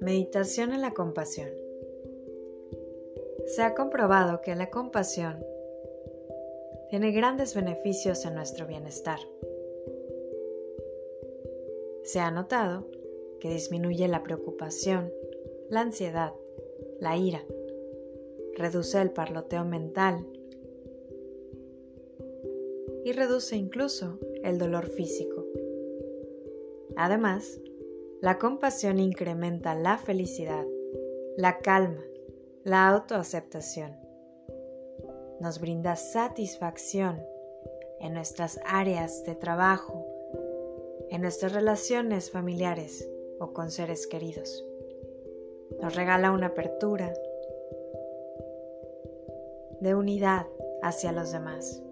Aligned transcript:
Meditación 0.00 0.72
en 0.72 0.80
la 0.80 0.94
compasión. 0.94 1.50
Se 3.46 3.62
ha 3.62 3.74
comprobado 3.74 4.40
que 4.40 4.56
la 4.56 4.70
compasión 4.70 5.44
tiene 6.90 7.12
grandes 7.12 7.54
beneficios 7.54 8.24
en 8.24 8.34
nuestro 8.34 8.66
bienestar. 8.66 9.18
Se 12.02 12.20
ha 12.20 12.30
notado 12.30 12.86
que 13.40 13.50
disminuye 13.50 14.08
la 14.08 14.22
preocupación, 14.22 15.12
la 15.68 15.82
ansiedad, 15.82 16.32
la 16.98 17.16
ira, 17.16 17.44
reduce 18.56 19.00
el 19.00 19.12
parloteo 19.12 19.64
mental 19.64 20.26
y 23.08 23.12
reduce 23.12 23.56
incluso 23.56 24.18
el 24.44 24.58
dolor 24.58 24.86
físico. 24.88 25.46
Además, 26.94 27.58
la 28.20 28.38
compasión 28.38 28.98
incrementa 28.98 29.74
la 29.74 29.96
felicidad, 29.96 30.66
la 31.38 31.56
calma, 31.60 32.04
la 32.64 32.86
autoaceptación. 32.86 33.96
Nos 35.40 35.58
brinda 35.58 35.96
satisfacción 35.96 37.22
en 38.00 38.12
nuestras 38.12 38.60
áreas 38.66 39.24
de 39.24 39.34
trabajo, 39.34 40.06
en 41.08 41.22
nuestras 41.22 41.54
relaciones 41.54 42.30
familiares 42.30 43.08
o 43.40 43.54
con 43.54 43.70
seres 43.70 44.06
queridos. 44.06 44.66
Nos 45.80 45.96
regala 45.96 46.30
una 46.30 46.48
apertura 46.48 47.14
de 49.80 49.94
unidad 49.94 50.46
hacia 50.82 51.10
los 51.12 51.32
demás. 51.32 51.82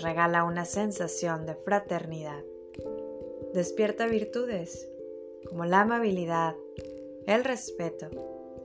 Regala 0.00 0.44
una 0.44 0.64
sensación 0.64 1.44
de 1.44 1.54
fraternidad 1.54 2.44
despierta 3.52 4.06
virtudes 4.06 4.88
como 5.48 5.64
la 5.64 5.80
amabilidad, 5.80 6.54
el 7.26 7.42
respeto, 7.42 8.08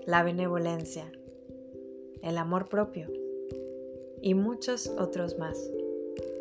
la 0.05 0.21
benevolencia, 0.21 1.11
el 2.21 2.37
amor 2.37 2.69
propio 2.69 3.07
y 4.21 4.35
muchos 4.35 4.87
otros 4.87 5.37
más. 5.39 5.57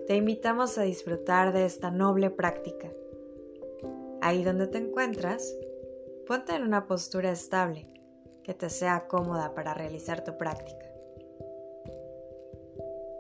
Te 0.07 0.17
invitamos 0.17 0.77
a 0.77 0.83
disfrutar 0.83 1.55
de 1.55 1.65
esta 1.65 1.91
noble 1.91 2.29
práctica. 2.31 2.91
Ahí 4.21 4.45
donde 4.45 4.67
te 4.67 4.79
encuentras, 4.79 5.57
ponte 6.27 6.55
en 6.55 6.65
una 6.65 6.87
postura 6.87 7.31
estable 7.31 7.87
que 8.43 8.53
te 8.53 8.69
sea 8.69 9.07
cómoda 9.09 9.55
para 9.55 9.73
realizar 9.73 10.25
tu 10.25 10.37
práctica. 10.37 10.92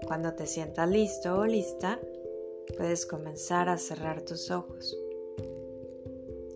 Cuando 0.06 0.34
te 0.34 0.46
sientas 0.46 0.88
listo 0.88 1.38
o 1.38 1.46
lista, 1.46 2.00
puedes 2.76 3.06
comenzar 3.06 3.68
a 3.68 3.78
cerrar 3.78 4.22
tus 4.22 4.50
ojos. 4.50 4.96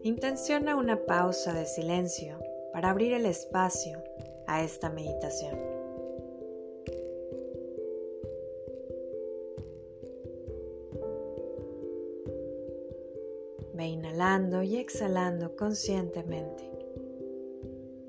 Intenciona 0.02 0.77
una 0.77 1.05
pausa 1.05 1.52
de 1.52 1.67
silencio 1.67 2.39
para 2.72 2.91
abrir 2.91 3.12
el 3.12 3.27
espacio 3.27 4.02
a 4.47 4.62
esta 4.62 4.91
meditación. 4.91 5.58
Ve 13.74 13.86
inhalando 13.86 14.62
y 14.62 14.77
exhalando 14.77 15.56
conscientemente. 15.56 16.70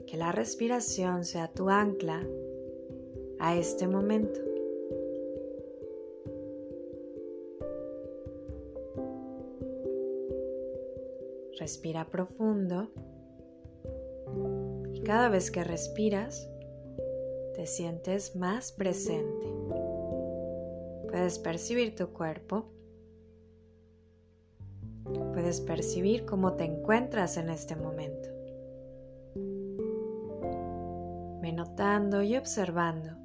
Que 0.06 0.18
la 0.18 0.32
respiración 0.32 1.26
sea 1.26 1.52
tu 1.52 1.70
ancla 1.70 2.26
a 3.40 3.56
este 3.58 3.88
momento. 3.88 4.47
Respira 11.68 12.06
profundo 12.06 12.94
y 14.94 15.02
cada 15.02 15.28
vez 15.28 15.52
que 15.52 15.66
respiras 15.66 16.50
te 17.56 17.68
sientes 17.68 18.38
más 18.38 18.72
presente. 18.72 19.48
Puedes 21.10 21.40
percibir 21.40 21.94
tu 21.94 22.08
cuerpo. 22.14 22.72
Puedes 25.34 25.60
percibir 25.60 26.26
cómo 26.26 26.54
te 26.54 26.64
encuentras 26.64 27.36
en 27.36 27.50
este 27.50 27.76
momento. 27.76 28.30
Ve 31.42 31.52
notando 31.52 32.24
y 32.24 32.38
observando 32.38 33.17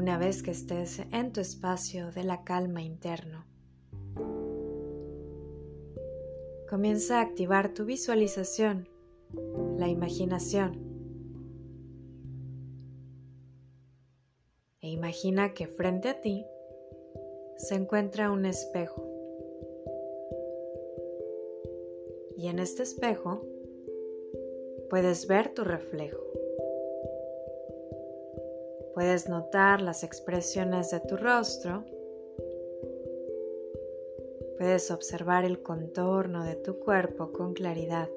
una 0.00 0.16
vez 0.16 0.42
que 0.42 0.50
estés 0.50 1.02
en 1.12 1.30
tu 1.30 1.42
espacio 1.42 2.10
de 2.10 2.24
la 2.24 2.42
calma 2.42 2.80
interno. 2.80 3.44
Comienza 6.70 7.18
a 7.18 7.20
activar 7.20 7.74
tu 7.74 7.84
visualización, 7.84 8.88
la 9.76 9.88
imaginación. 9.88 10.78
E 14.80 14.88
imagina 14.88 15.52
que 15.52 15.66
frente 15.66 16.08
a 16.08 16.18
ti 16.22 16.46
se 17.58 17.74
encuentra 17.74 18.30
un 18.30 18.46
espejo. 18.46 19.06
Y 22.38 22.48
en 22.48 22.58
este 22.58 22.84
espejo 22.84 23.46
puedes 24.88 25.26
ver 25.26 25.52
tu 25.52 25.62
reflejo. 25.62 26.39
Puedes 29.00 29.30
notar 29.30 29.80
las 29.80 30.04
expresiones 30.04 30.90
de 30.90 31.00
tu 31.00 31.16
rostro. 31.16 31.86
Puedes 34.58 34.90
observar 34.90 35.46
el 35.46 35.62
contorno 35.62 36.44
de 36.44 36.54
tu 36.56 36.78
cuerpo 36.80 37.32
con 37.32 37.54
claridad. 37.54 38.10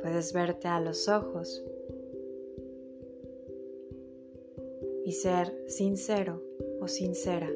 Puedes 0.00 0.32
verte 0.32 0.66
a 0.66 0.80
los 0.80 1.08
ojos 1.08 1.64
y 5.04 5.12
ser 5.12 5.56
sincero 5.68 6.42
o 6.80 6.88
sincera 6.88 7.48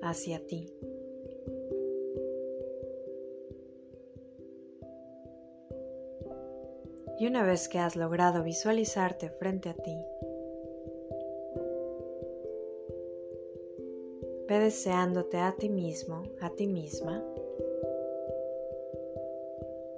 hacia 0.00 0.46
ti. 0.46 0.72
Y 7.26 7.28
una 7.28 7.42
vez 7.42 7.68
que 7.68 7.80
has 7.80 7.96
logrado 7.96 8.44
visualizarte 8.44 9.30
frente 9.30 9.68
a 9.68 9.74
ti, 9.74 9.98
ve 14.46 14.60
deseándote 14.60 15.38
a 15.38 15.50
ti 15.58 15.68
mismo, 15.68 16.22
a 16.40 16.50
ti 16.50 16.68
misma, 16.68 17.24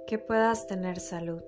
que 0.07 0.17
puedas 0.17 0.65
tener 0.65 0.99
salud, 0.99 1.43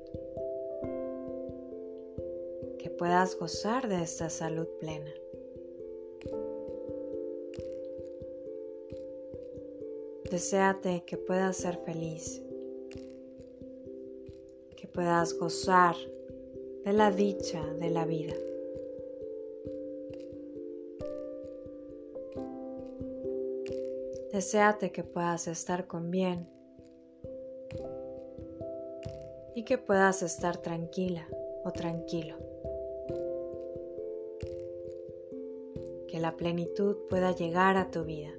que 2.77 2.91
puedas 2.91 3.35
gozar 3.35 3.87
de 3.87 4.03
esta 4.03 4.29
salud 4.29 4.67
plena. 4.79 5.11
Deseate 10.29 11.03
que 11.07 11.17
puedas 11.17 11.57
ser 11.57 11.77
feliz, 11.77 12.39
puedas 14.93 15.33
gozar 15.37 15.95
de 16.85 16.93
la 16.93 17.11
dicha 17.11 17.65
de 17.79 17.89
la 17.89 18.05
vida. 18.05 18.33
Deseate 24.31 24.91
que 24.91 25.03
puedas 25.03 25.47
estar 25.47 25.87
con 25.87 26.09
bien 26.09 26.47
y 29.55 29.63
que 29.63 29.77
puedas 29.77 30.23
estar 30.23 30.57
tranquila 30.57 31.27
o 31.63 31.71
tranquilo. 31.71 32.37
Que 36.07 36.19
la 36.19 36.35
plenitud 36.35 36.97
pueda 37.09 37.35
llegar 37.35 37.77
a 37.77 37.91
tu 37.91 38.03
vida 38.03 38.31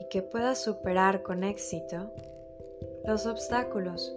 y 0.00 0.08
que 0.08 0.22
puedas 0.22 0.58
superar 0.62 1.22
con 1.22 1.44
éxito 1.44 2.10
los 3.04 3.26
obstáculos 3.26 4.14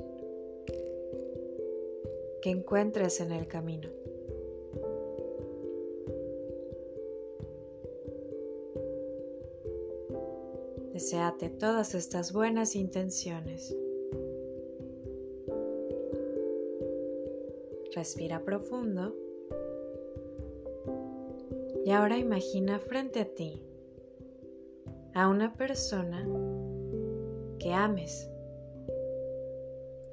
que 2.43 2.49
encuentres 2.49 3.21
en 3.21 3.31
el 3.31 3.47
camino. 3.47 3.87
Deseate 10.91 11.49
todas 11.51 11.95
estas 11.95 12.33
buenas 12.33 12.75
intenciones. 12.75 13.73
Respira 17.95 18.43
profundo. 18.43 19.15
Y 21.85 21.91
ahora 21.91 22.17
imagina 22.17 22.77
frente 22.77 23.21
a 23.21 23.25
ti 23.33 23.63
a 25.13 25.29
una 25.29 25.53
persona 25.53 26.27
que 27.57 27.71
ames, 27.71 28.29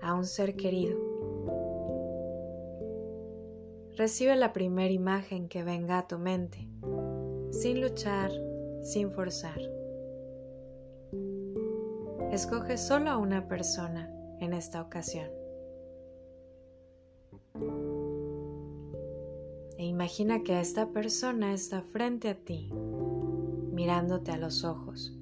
a 0.00 0.15
un 0.15 0.25
ser 0.25 0.55
querido. 0.55 1.09
Recibe 4.00 4.35
la 4.35 4.55
primera 4.55 4.91
imagen 4.91 5.47
que 5.47 5.62
venga 5.62 5.99
a 5.99 6.08
tu 6.08 6.19
mente, 6.19 6.67
sin 7.50 7.82
luchar, 7.82 8.31
sin 8.82 9.11
forzar. 9.11 9.61
Escoge 12.32 12.79
solo 12.79 13.11
a 13.11 13.19
una 13.19 13.47
persona 13.47 14.11
en 14.41 14.55
esta 14.55 14.81
ocasión. 14.81 15.29
E 19.76 19.85
imagina 19.85 20.44
que 20.44 20.61
esta 20.61 20.93
persona 20.93 21.53
está 21.53 21.82
frente 21.82 22.31
a 22.31 22.35
ti, 22.37 22.73
mirándote 22.73 24.31
a 24.31 24.38
los 24.38 24.64
ojos. 24.64 25.14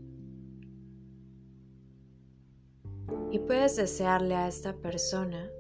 Y 3.33 3.41
puedes 3.41 3.75
desearle 3.75 4.37
a 4.37 4.47
esta 4.47 4.73
persona 4.77 5.51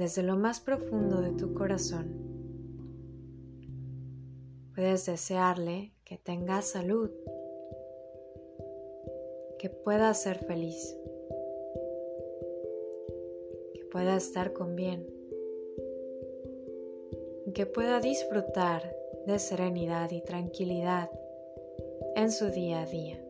desde 0.00 0.22
lo 0.22 0.34
más 0.34 0.60
profundo 0.60 1.20
de 1.20 1.32
tu 1.32 1.52
corazón. 1.52 2.06
Puedes 4.74 5.04
desearle 5.04 5.92
que 6.06 6.16
tenga 6.16 6.62
salud, 6.62 7.10
que 9.58 9.68
pueda 9.68 10.14
ser 10.14 10.38
feliz, 10.38 10.96
que 13.74 13.84
pueda 13.92 14.16
estar 14.16 14.54
con 14.54 14.74
bien, 14.74 15.06
que 17.52 17.66
pueda 17.66 18.00
disfrutar 18.00 18.96
de 19.26 19.38
serenidad 19.38 20.10
y 20.12 20.22
tranquilidad 20.22 21.10
en 22.16 22.32
su 22.32 22.46
día 22.46 22.84
a 22.84 22.86
día. 22.86 23.22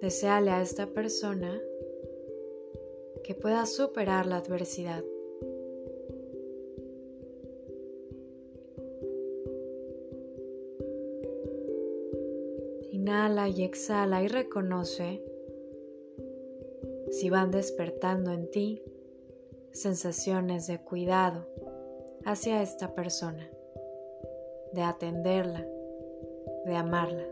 Deseale 0.00 0.50
a 0.50 0.62
esta 0.62 0.88
persona 0.88 1.62
que 3.28 3.34
pueda 3.34 3.66
superar 3.66 4.24
la 4.24 4.38
adversidad. 4.38 5.04
Inhala 12.90 13.50
y 13.50 13.64
exhala 13.64 14.22
y 14.22 14.28
reconoce 14.28 15.22
si 17.10 17.28
van 17.28 17.50
despertando 17.50 18.32
en 18.32 18.50
ti 18.50 18.82
sensaciones 19.72 20.66
de 20.66 20.78
cuidado 20.78 21.46
hacia 22.24 22.62
esta 22.62 22.94
persona, 22.94 23.46
de 24.72 24.80
atenderla, 24.80 25.68
de 26.64 26.74
amarla. 26.74 27.28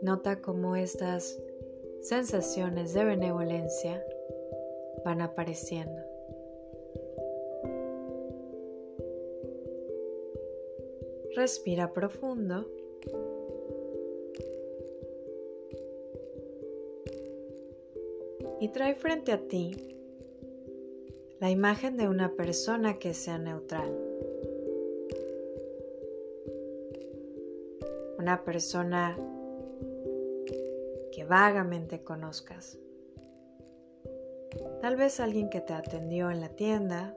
Nota 0.00 0.40
cómo 0.40 0.76
estas 0.76 1.38
sensaciones 2.00 2.94
de 2.94 3.04
benevolencia 3.04 4.04
van 5.04 5.20
apareciendo. 5.20 6.00
Respira 11.34 11.92
profundo. 11.92 12.66
Y 18.60 18.70
trae 18.70 18.96
frente 18.96 19.30
a 19.30 19.38
ti 19.46 19.96
la 21.38 21.50
imagen 21.50 21.96
de 21.96 22.08
una 22.08 22.34
persona 22.34 22.98
que 22.98 23.14
sea 23.14 23.38
neutral. 23.38 23.96
Una 28.18 28.42
persona 28.42 29.16
vagamente 31.28 32.02
conozcas. 32.02 32.78
Tal 34.80 34.96
vez 34.96 35.20
alguien 35.20 35.50
que 35.50 35.60
te 35.60 35.74
atendió 35.74 36.30
en 36.30 36.40
la 36.40 36.48
tienda 36.48 37.14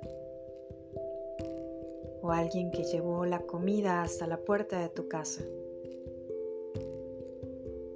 o 2.22 2.32
alguien 2.32 2.72
que 2.72 2.84
llevó 2.84 3.26
la 3.26 3.40
comida 3.40 4.04
hasta 4.04 4.28
la 4.28 4.38
puerta 4.38 4.80
de 4.80 4.90
tu 4.90 5.08
casa. 5.08 5.44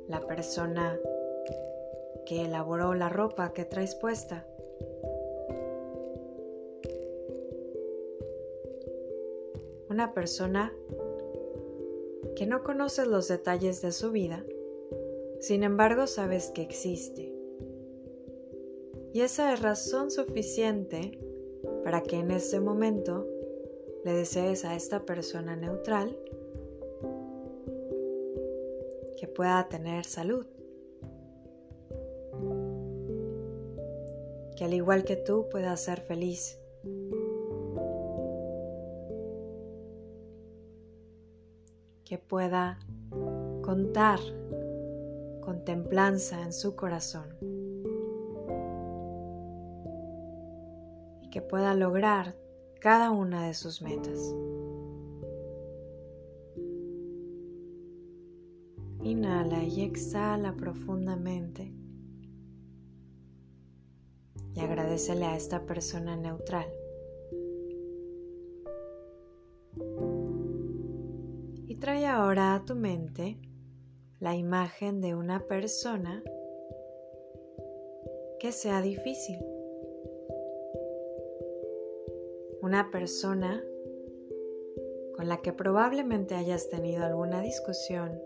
La 0.08 0.22
persona 0.22 0.98
que 2.26 2.46
elaboró 2.46 2.94
la 2.94 3.10
ropa 3.10 3.54
que 3.54 3.66
traes 3.66 3.96
puesta. 3.96 4.48
Una 9.90 10.14
persona 10.14 10.74
que 12.36 12.46
no 12.46 12.64
conoces 12.64 13.08
los 13.08 13.28
detalles 13.28 13.82
de 13.82 13.92
su 13.92 14.12
vida, 14.12 14.44
sin 15.40 15.64
embargo 15.64 16.08
sabes 16.08 16.52
que 16.52 16.62
existe. 16.62 17.34
Y 19.14 19.22
esa 19.22 19.54
es 19.54 19.62
razón 19.62 20.12
suficiente 20.12 21.18
para 21.84 22.04
que 22.04 22.18
en 22.18 22.32
este 22.32 22.60
momento 22.60 23.26
le 24.04 24.14
desees 24.14 24.66
a 24.66 24.76
esta 24.76 25.06
persona 25.06 25.56
neutral 25.56 26.18
que 29.18 29.28
pueda 29.28 29.68
tener 29.70 30.06
salud. 30.06 30.46
Que 34.58 34.66
al 34.66 34.74
igual 34.74 35.04
que 35.04 35.16
tú 35.16 35.48
pueda 35.50 35.76
ser 35.78 36.02
feliz. 36.02 36.60
Que 42.04 42.18
pueda 42.18 42.80
contar 43.62 44.20
con 45.46 45.64
templanza 45.64 46.42
en 46.42 46.52
su 46.52 46.76
corazón. 46.76 47.28
Y 51.22 51.30
que 51.30 51.44
pueda 51.44 51.76
lograr 51.76 52.36
cada 52.82 53.12
una 53.12 53.46
de 53.46 53.54
sus 53.54 53.84
metas. 53.84 54.36
Inhala 59.04 59.64
y 59.64 59.82
exhala 59.82 60.56
profundamente 60.56 61.72
y 64.56 64.60
agradecele 64.62 65.26
a 65.26 65.36
esta 65.36 65.66
persona 65.66 66.16
neutral. 66.16 66.66
Y 71.68 71.76
trae 71.76 72.08
ahora 72.08 72.56
a 72.56 72.66
tu 72.66 72.74
mente 72.74 73.38
la 74.26 74.34
imagen 74.34 75.02
de 75.02 75.14
una 75.14 75.46
persona 75.46 76.24
que 78.40 78.52
sea 78.52 78.82
difícil. 78.82 79.38
una 82.64 82.90
persona 82.90 83.64
con 85.16 85.28
la 85.30 85.44
que 85.44 85.54
probablemente 85.54 86.34
hayas 86.34 86.68
tenido 86.70 87.04
alguna 87.04 87.40
discusión, 87.42 88.20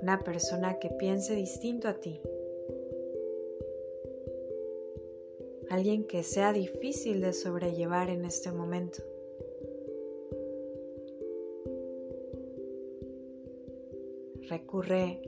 una 0.00 0.18
persona 0.20 0.78
que 0.78 0.88
piense 0.88 1.34
distinto 1.34 1.88
a 1.88 2.00
ti, 2.00 2.22
alguien 5.68 6.06
que 6.06 6.22
sea 6.22 6.54
difícil 6.54 7.20
de 7.20 7.34
sobrellevar 7.34 8.08
en 8.08 8.24
este 8.24 8.50
momento. 8.50 9.02
Recurre 14.48 15.20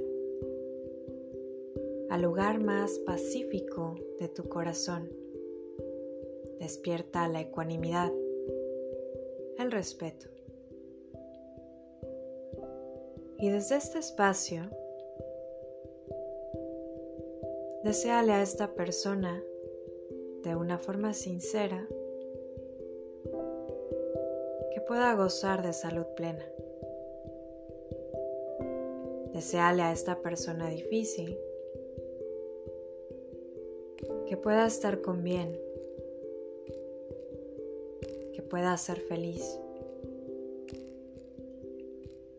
al 2.10 2.22
lugar 2.22 2.60
más 2.60 2.98
pacífico 3.00 3.96
de 4.18 4.28
tu 4.28 4.48
corazón 4.48 5.20
despierta 6.60 7.26
la 7.26 7.40
ecuanimidad, 7.40 8.12
el 9.58 9.72
respeto. 9.72 10.26
Y 13.38 13.48
desde 13.48 13.76
este 13.76 13.98
espacio, 13.98 14.64
deseale 17.82 18.32
a 18.32 18.42
esta 18.42 18.74
persona 18.74 19.42
de 20.44 20.54
una 20.54 20.78
forma 20.78 21.14
sincera 21.14 21.88
que 24.74 24.80
pueda 24.82 25.14
gozar 25.14 25.62
de 25.62 25.72
salud 25.72 26.06
plena. 26.14 26.44
Deseale 29.40 29.82
a 29.82 29.92
esta 29.92 30.20
persona 30.20 30.68
difícil 30.68 31.38
que 34.28 34.36
pueda 34.36 34.66
estar 34.66 35.00
con 35.00 35.24
bien 35.24 35.58
pueda 38.50 38.76
ser 38.76 39.00
feliz 39.00 39.58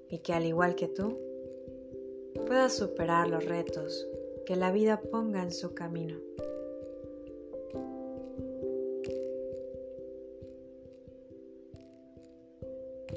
y 0.10 0.20
que 0.20 0.34
al 0.34 0.46
igual 0.46 0.76
que 0.76 0.90
tú 0.90 1.18
pueda 2.46 2.70
superar 2.70 3.30
los 3.30 3.46
retos 3.46 4.08
que 4.46 4.58
la 4.58 4.72
vida 4.72 5.00
ponga 5.00 5.42
en 5.42 5.52
su 5.52 5.74
camino. 5.74 6.20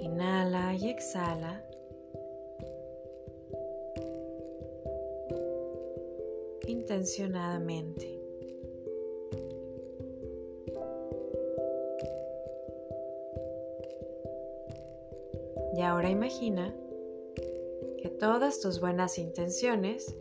Inhala 0.01 0.75
y 0.75 0.89
exhala. 0.89 1.54
Intencionadamente. 6.67 8.21
Y 15.77 15.81
ahora 15.81 16.09
imagina 16.09 16.75
que 17.99 18.09
todas 18.09 18.61
tus 18.61 18.81
buenas 18.81 19.19
intenciones 19.19 20.15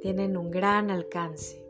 tienen 0.00 0.36
un 0.36 0.50
gran 0.50 0.90
alcance. 0.90 1.64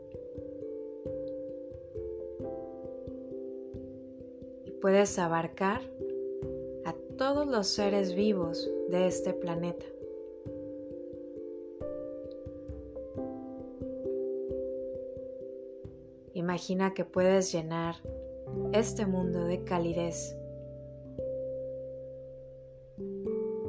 Y 4.65 4.71
puedes 4.81 5.19
abarcar 5.19 5.81
a 6.85 6.93
todos 7.17 7.47
los 7.47 7.67
seres 7.67 8.13
vivos 8.13 8.69
de 8.89 9.07
este 9.07 9.33
planeta. 9.33 9.85
Imagina 16.55 16.93
que 16.93 17.03
puedes 17.03 17.51
llenar 17.51 17.95
este 18.71 19.05
mundo 19.05 19.43
de 19.43 19.65
calidez, 19.65 20.37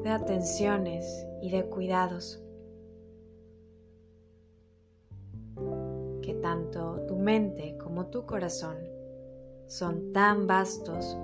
de 0.05 0.09
atenciones 0.09 1.27
y 1.43 1.51
de 1.51 1.67
cuidados. 1.67 2.41
Que 6.23 6.35
tanto 6.41 7.05
tu 7.09 7.17
mente 7.17 7.77
como 7.77 8.07
tu 8.07 8.25
corazón 8.25 8.77
son 9.67 10.13
tan 10.13 10.47
vastos 10.47 11.19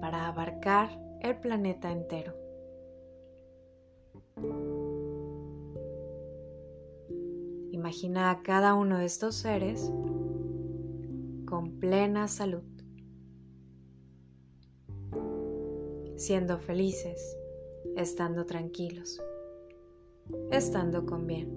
para 0.00 0.28
abarcar 0.28 0.96
el 1.22 1.40
planeta 1.40 1.90
entero. 1.90 2.34
Imagina 7.72 8.30
a 8.30 8.44
cada 8.44 8.74
uno 8.74 8.98
de 8.98 9.06
estos 9.06 9.34
seres 9.34 9.90
plena 11.84 12.28
salud, 12.28 12.62
siendo 16.16 16.56
felices, 16.56 17.36
estando 17.94 18.46
tranquilos, 18.46 19.22
estando 20.50 21.04
con 21.04 21.26
bien. 21.26 21.50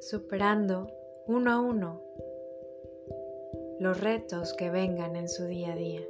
Superando 0.00 0.86
uno 1.26 1.52
a 1.52 1.60
uno 1.60 2.00
los 3.80 4.00
retos 4.00 4.54
que 4.54 4.70
vengan 4.70 5.14
en 5.14 5.28
su 5.28 5.44
día 5.44 5.74
a 5.74 5.76
día. 5.76 6.08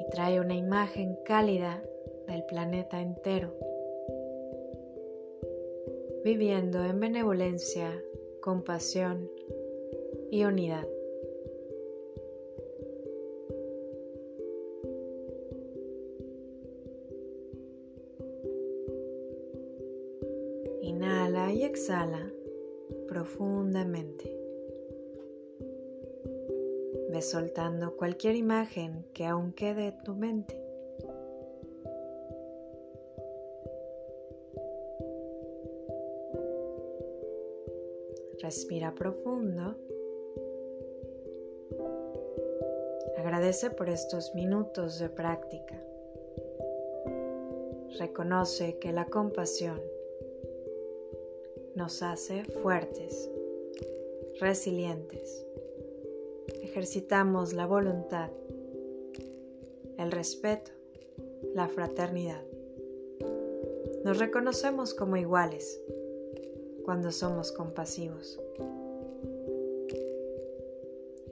Y 0.00 0.08
trae 0.08 0.40
una 0.40 0.54
imagen 0.54 1.18
cálida 1.26 1.82
del 2.26 2.42
planeta 2.46 3.02
entero, 3.02 3.54
viviendo 6.24 6.84
en 6.84 7.00
benevolencia, 7.00 7.90
compasión 8.40 9.28
y 10.30 10.44
unidad. 10.44 10.86
Inhala 20.82 21.52
y 21.52 21.64
exhala 21.64 22.32
profundamente. 23.08 24.38
Ve 27.10 27.20
soltando 27.20 27.96
cualquier 27.96 28.36
imagen 28.36 29.04
que 29.12 29.26
aún 29.26 29.52
quede 29.52 29.88
en 29.88 30.02
tu 30.04 30.14
mente. 30.14 30.61
Respira 38.42 38.92
profundo. 38.92 39.76
Agradece 43.16 43.70
por 43.70 43.88
estos 43.88 44.34
minutos 44.34 44.98
de 44.98 45.08
práctica. 45.08 45.80
Reconoce 48.00 48.80
que 48.80 48.90
la 48.90 49.04
compasión 49.04 49.80
nos 51.76 52.02
hace 52.02 52.42
fuertes, 52.42 53.30
resilientes. 54.40 55.46
Ejercitamos 56.62 57.52
la 57.52 57.66
voluntad, 57.66 58.30
el 59.98 60.10
respeto, 60.10 60.72
la 61.54 61.68
fraternidad. 61.68 62.42
Nos 64.02 64.18
reconocemos 64.18 64.94
como 64.94 65.16
iguales 65.16 65.80
cuando 66.84 67.12
somos 67.12 67.52
compasivos. 67.52 68.40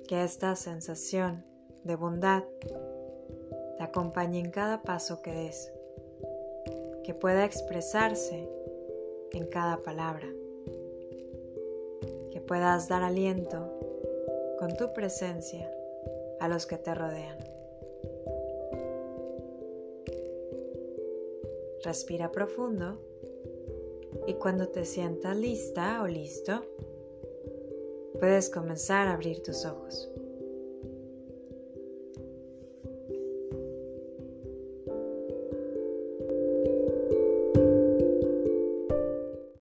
Que 0.08 0.24
esta 0.24 0.56
sensación 0.56 1.44
de 1.84 1.96
bondad 1.96 2.44
te 3.76 3.82
acompañe 3.82 4.40
en 4.40 4.50
cada 4.50 4.82
paso 4.82 5.22
que 5.22 5.32
des, 5.32 5.72
que 7.04 7.14
pueda 7.14 7.44
expresarse 7.44 8.48
en 9.32 9.46
cada 9.46 9.82
palabra, 9.82 10.26
que 12.30 12.40
puedas 12.40 12.88
dar 12.88 13.02
aliento 13.02 13.72
con 14.58 14.76
tu 14.76 14.92
presencia 14.92 15.70
a 16.40 16.48
los 16.48 16.66
que 16.66 16.76
te 16.76 16.94
rodean. 16.94 17.38
Respira 21.82 22.30
profundo 22.30 23.00
y 24.30 24.34
cuando 24.34 24.68
te 24.68 24.84
sientas 24.84 25.36
lista 25.36 26.02
o 26.02 26.06
listo, 26.06 26.64
puedes 28.20 28.48
comenzar 28.48 29.08
a 29.08 29.14
abrir 29.14 29.42
tus 29.42 29.64
ojos. 29.64 30.09